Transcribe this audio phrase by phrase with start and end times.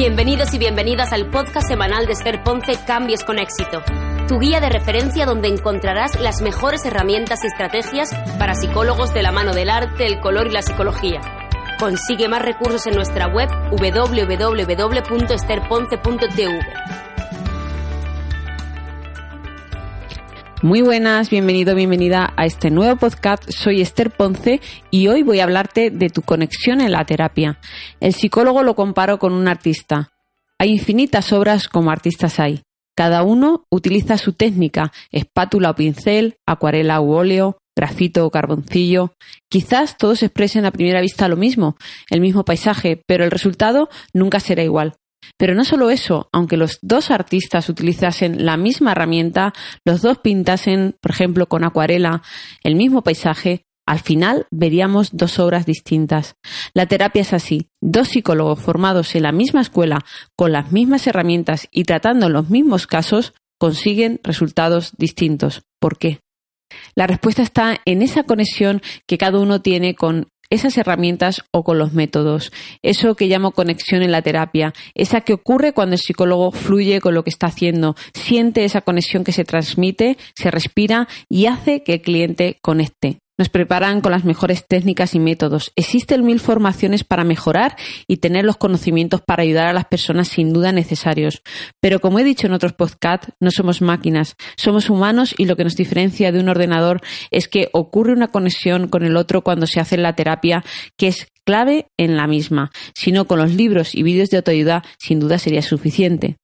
[0.00, 3.82] Bienvenidos y bienvenidas al podcast semanal de Esther Ponce Cambios con éxito,
[4.28, 8.08] tu guía de referencia donde encontrarás las mejores herramientas y estrategias
[8.38, 11.20] para psicólogos de la mano del arte, el color y la psicología.
[11.78, 16.60] Consigue más recursos en nuestra web www.esterponce.tv.
[20.62, 23.48] Muy buenas, bienvenido, bienvenida a este nuevo podcast.
[23.48, 27.58] Soy Esther Ponce y hoy voy a hablarte de tu conexión en la terapia.
[27.98, 30.12] El psicólogo lo comparo con un artista.
[30.58, 32.60] Hay infinitas obras como artistas hay.
[32.94, 39.14] Cada uno utiliza su técnica, espátula o pincel, acuarela u óleo, grafito o carboncillo.
[39.48, 41.78] Quizás todos expresen a primera vista lo mismo,
[42.10, 44.99] el mismo paisaje, pero el resultado nunca será igual.
[45.36, 49.52] Pero no solo eso, aunque los dos artistas utilizasen la misma herramienta,
[49.84, 52.22] los dos pintasen, por ejemplo, con acuarela,
[52.62, 56.36] el mismo paisaje, al final veríamos dos obras distintas.
[56.74, 57.68] La terapia es así.
[57.80, 60.04] Dos psicólogos formados en la misma escuela,
[60.36, 65.62] con las mismas herramientas y tratando los mismos casos, consiguen resultados distintos.
[65.80, 66.20] ¿Por qué?
[66.94, 71.78] La respuesta está en esa conexión que cada uno tiene con esas herramientas o con
[71.78, 72.52] los métodos.
[72.82, 77.14] Eso que llamo conexión en la terapia, esa que ocurre cuando el psicólogo fluye con
[77.14, 81.94] lo que está haciendo, siente esa conexión que se transmite, se respira y hace que
[81.94, 83.20] el cliente conecte.
[83.40, 85.72] Nos preparan con las mejores técnicas y métodos.
[85.74, 87.74] Existen mil formaciones para mejorar
[88.06, 91.40] y tener los conocimientos para ayudar a las personas sin duda necesarios.
[91.80, 95.64] Pero como he dicho en otros podcasts, no somos máquinas, somos humanos y lo que
[95.64, 99.80] nos diferencia de un ordenador es que ocurre una conexión con el otro cuando se
[99.80, 100.62] hace la terapia
[100.98, 102.70] que es clave en la misma.
[102.94, 106.36] Si no, con los libros y vídeos de autoayuda sin duda sería suficiente.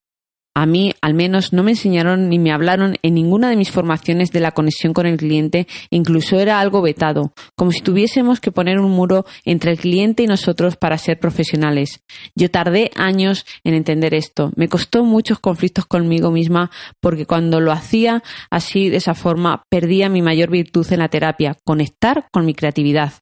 [0.58, 4.30] A mí, al menos, no me enseñaron ni me hablaron en ninguna de mis formaciones
[4.30, 8.80] de la conexión con el cliente, incluso era algo vetado, como si tuviésemos que poner
[8.80, 12.00] un muro entre el cliente y nosotros para ser profesionales.
[12.34, 14.50] Yo tardé años en entender esto.
[14.56, 16.70] Me costó muchos conflictos conmigo misma
[17.02, 21.58] porque cuando lo hacía así, de esa forma, perdía mi mayor virtud en la terapia,
[21.66, 23.12] conectar con mi creatividad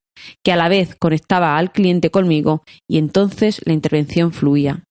[0.44, 4.83] que a la vez conectaba al cliente conmigo y entonces la intervención fluía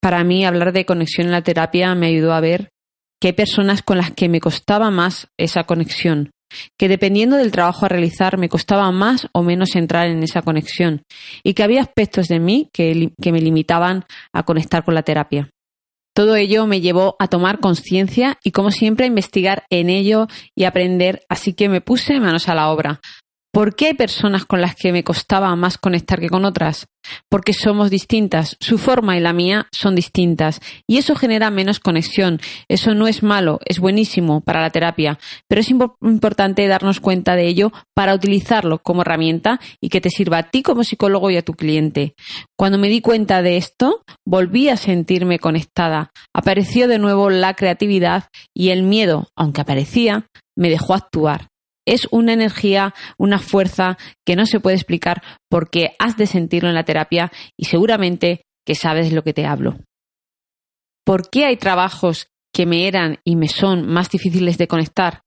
[0.00, 2.70] para mí hablar de conexión en la terapia me ayudó a ver
[3.20, 6.30] que hay personas con las que me costaba más esa conexión,
[6.78, 11.02] que dependiendo del trabajo a realizar me costaba más o menos entrar en esa conexión
[11.44, 15.50] y que había aspectos de mí que, que me limitaban a conectar con la terapia.
[16.14, 20.64] Todo ello me llevó a tomar conciencia y, como siempre, a investigar en ello y
[20.64, 23.00] aprender, así que me puse manos a la obra,
[23.52, 26.86] ¿Por qué hay personas con las que me costaba más conectar que con otras?
[27.28, 32.40] Porque somos distintas, su forma y la mía son distintas y eso genera menos conexión.
[32.68, 35.18] Eso no es malo, es buenísimo para la terapia,
[35.48, 40.38] pero es importante darnos cuenta de ello para utilizarlo como herramienta y que te sirva
[40.38, 42.14] a ti como psicólogo y a tu cliente.
[42.56, 46.12] Cuando me di cuenta de esto, volví a sentirme conectada.
[46.32, 51.49] Apareció de nuevo la creatividad y el miedo, aunque aparecía, me dejó actuar
[51.90, 56.76] es una energía, una fuerza que no se puede explicar porque has de sentirlo en
[56.76, 59.76] la terapia y seguramente que sabes lo que te hablo.
[61.04, 65.22] ¿Por qué hay trabajos que me eran y me son más difíciles de conectar?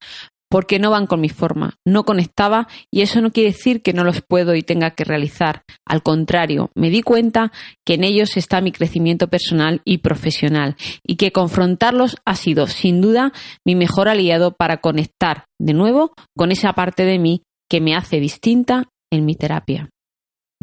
[0.53, 1.79] Porque no van con mi forma.
[1.83, 5.63] No conectaba y eso no quiere decir que no los puedo y tenga que realizar.
[5.83, 7.51] Al contrario, me di cuenta
[7.83, 13.01] que en ellos está mi crecimiento personal y profesional y que confrontarlos ha sido, sin
[13.01, 13.33] duda,
[13.65, 18.19] mi mejor aliado para conectar de nuevo con esa parte de mí que me hace
[18.19, 19.89] distinta en mi terapia.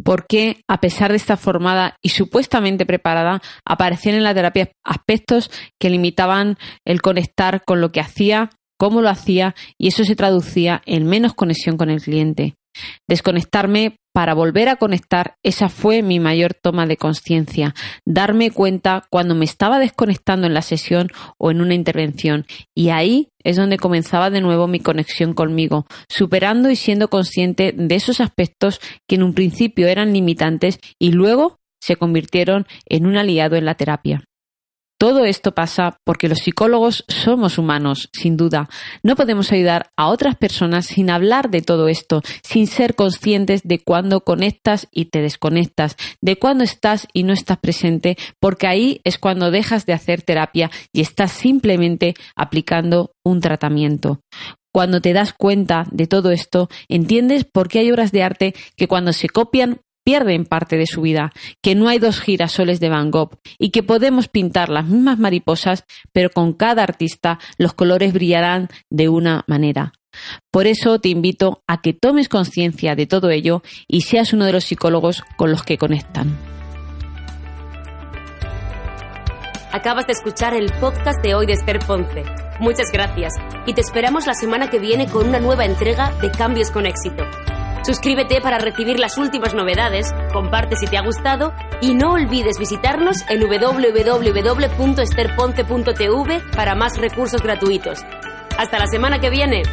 [0.05, 5.89] Porque, a pesar de estar formada y supuestamente preparada, aparecían en la terapia aspectos que
[5.89, 6.55] limitaban
[6.87, 8.51] el conectar con lo que hacía
[8.81, 12.55] cómo lo hacía y eso se traducía en menos conexión con el cliente.
[13.07, 17.75] Desconectarme para volver a conectar, esa fue mi mayor toma de conciencia,
[18.07, 22.47] darme cuenta cuando me estaba desconectando en la sesión o en una intervención.
[22.75, 27.93] Y ahí es donde comenzaba de nuevo mi conexión conmigo, superando y siendo consciente de
[27.93, 33.57] esos aspectos que en un principio eran limitantes y luego se convirtieron en un aliado
[33.57, 34.23] en la terapia.
[35.01, 38.69] Todo esto pasa porque los psicólogos somos humanos, sin duda.
[39.01, 43.79] No podemos ayudar a otras personas sin hablar de todo esto, sin ser conscientes de
[43.79, 49.17] cuándo conectas y te desconectas, de cuándo estás y no estás presente, porque ahí es
[49.17, 54.19] cuando dejas de hacer terapia y estás simplemente aplicando un tratamiento.
[54.71, 58.87] Cuando te das cuenta de todo esto, entiendes por qué hay obras de arte que
[58.87, 61.31] cuando se copian pierden parte de su vida,
[61.61, 65.85] que no hay dos girasoles de Van Gogh y que podemos pintar las mismas mariposas,
[66.11, 69.93] pero con cada artista los colores brillarán de una manera.
[70.51, 74.53] Por eso te invito a que tomes conciencia de todo ello y seas uno de
[74.53, 76.37] los psicólogos con los que conectan.
[79.71, 82.23] Acabas de escuchar el podcast de hoy de Esther Ponce.
[82.59, 83.33] Muchas gracias
[83.65, 87.23] y te esperamos la semana que viene con una nueva entrega de Cambios con éxito.
[87.83, 91.51] Suscríbete para recibir las últimas novedades, comparte si te ha gustado
[91.81, 98.05] y no olvides visitarnos en www.esterponce.tv para más recursos gratuitos.
[98.57, 99.63] Hasta la semana que viene.